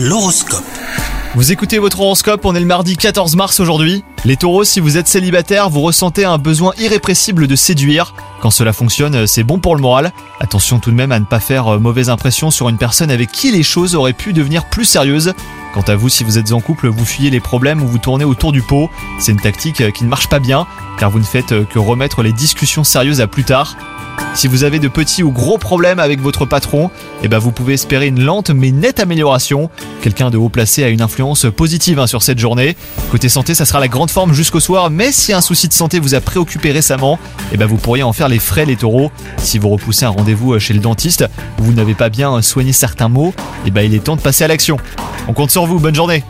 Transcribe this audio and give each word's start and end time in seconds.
L'horoscope. 0.00 0.62
Vous 1.34 1.50
écoutez 1.50 1.80
votre 1.80 1.98
horoscope, 1.98 2.44
on 2.44 2.54
est 2.54 2.60
le 2.60 2.66
mardi 2.66 2.96
14 2.96 3.34
mars 3.34 3.58
aujourd'hui. 3.58 4.04
Les 4.24 4.36
taureaux, 4.36 4.62
si 4.62 4.78
vous 4.78 4.96
êtes 4.96 5.08
célibataire, 5.08 5.70
vous 5.70 5.80
ressentez 5.80 6.24
un 6.24 6.38
besoin 6.38 6.72
irrépressible 6.78 7.48
de 7.48 7.56
séduire. 7.56 8.14
Quand 8.40 8.52
cela 8.52 8.72
fonctionne, 8.72 9.26
c'est 9.26 9.42
bon 9.42 9.58
pour 9.58 9.74
le 9.74 9.82
moral. 9.82 10.12
Attention 10.38 10.78
tout 10.78 10.92
de 10.92 10.94
même 10.94 11.10
à 11.10 11.18
ne 11.18 11.24
pas 11.24 11.40
faire 11.40 11.66
euh, 11.66 11.78
mauvaise 11.80 12.10
impression 12.10 12.52
sur 12.52 12.68
une 12.68 12.78
personne 12.78 13.10
avec 13.10 13.32
qui 13.32 13.50
les 13.50 13.64
choses 13.64 13.96
auraient 13.96 14.12
pu 14.12 14.32
devenir 14.32 14.66
plus 14.66 14.84
sérieuses. 14.84 15.34
Quant 15.74 15.82
à 15.82 15.96
vous, 15.96 16.08
si 16.08 16.24
vous 16.24 16.38
êtes 16.38 16.52
en 16.52 16.60
couple, 16.60 16.88
vous 16.88 17.04
fuyez 17.04 17.30
les 17.30 17.40
problèmes 17.40 17.82
ou 17.82 17.86
vous 17.86 17.98
tournez 17.98 18.24
autour 18.24 18.52
du 18.52 18.62
pot. 18.62 18.90
C'est 19.20 19.32
une 19.32 19.40
tactique 19.40 19.80
euh, 19.80 19.90
qui 19.90 20.04
ne 20.04 20.08
marche 20.08 20.28
pas 20.28 20.38
bien, 20.38 20.66
car 20.98 21.10
vous 21.10 21.18
ne 21.18 21.24
faites 21.24 21.52
euh, 21.52 21.64
que 21.64 21.78
remettre 21.78 22.22
les 22.22 22.32
discussions 22.32 22.84
sérieuses 22.84 23.20
à 23.20 23.26
plus 23.26 23.44
tard. 23.44 23.76
Si 24.34 24.48
vous 24.48 24.64
avez 24.64 24.78
de 24.78 24.88
petits 24.88 25.22
ou 25.22 25.30
gros 25.30 25.58
problèmes 25.58 25.98
avec 25.98 26.20
votre 26.20 26.44
patron, 26.44 26.90
eh 27.22 27.28
ben 27.28 27.38
vous 27.38 27.52
pouvez 27.52 27.74
espérer 27.74 28.06
une 28.06 28.22
lente 28.22 28.50
mais 28.50 28.70
nette 28.70 28.98
amélioration. 28.98 29.70
Quelqu'un 30.02 30.30
de 30.30 30.36
haut 30.36 30.48
placé 30.48 30.82
a 30.84 30.88
une 30.88 31.02
influence 31.02 31.46
positive 31.56 31.98
hein, 31.98 32.06
sur 32.06 32.22
cette 32.22 32.38
journée. 32.38 32.76
Côté 33.10 33.28
santé, 33.28 33.54
ça 33.54 33.64
sera 33.64 33.78
la 33.78 33.88
grande 33.88 34.10
forme 34.10 34.32
jusqu'au 34.32 34.60
soir, 34.60 34.90
mais 34.90 35.12
si 35.12 35.32
un 35.32 35.40
souci 35.40 35.68
de 35.68 35.72
santé 35.72 35.98
vous 36.00 36.14
a 36.14 36.20
préoccupé 36.20 36.72
récemment, 36.72 37.18
eh 37.52 37.56
ben 37.56 37.66
vous 37.66 37.76
pourriez 37.76 38.02
en 38.02 38.12
faire 38.12 38.28
les 38.28 38.38
frais 38.38 38.64
les 38.64 38.76
taureaux. 38.76 39.10
Si 39.38 39.58
vous 39.58 39.68
repoussez 39.68 40.04
un 40.04 40.10
rendez-vous 40.10 40.58
chez 40.58 40.74
le 40.74 40.80
dentiste 40.80 41.24
ou 41.60 41.64
vous 41.64 41.72
n'avez 41.72 41.94
pas 41.94 42.08
bien 42.08 42.40
soigné 42.42 42.72
certains 42.72 43.08
mots, 43.08 43.34
eh 43.66 43.70
ben 43.70 43.82
il 43.82 43.94
est 43.94 44.04
temps 44.04 44.16
de 44.16 44.20
passer 44.20 44.44
à 44.44 44.48
l'action. 44.48 44.78
On 45.28 45.34
compte 45.34 45.50
sur 45.50 45.66
vous, 45.66 45.78
bonne 45.78 45.94
journée 45.94 46.24